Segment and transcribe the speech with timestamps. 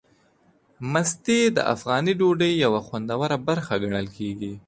[0.91, 4.53] مستې د افغاني ډوډۍ یوه خوندوره برخه ګڼل کېږي.